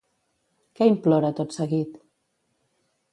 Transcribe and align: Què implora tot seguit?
Què 0.79 0.87
implora 0.91 1.31
tot 1.41 1.53
seguit? 1.57 1.99